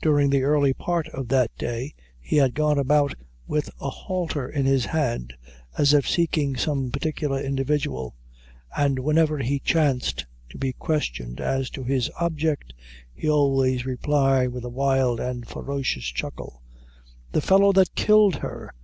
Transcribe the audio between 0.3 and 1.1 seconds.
the early part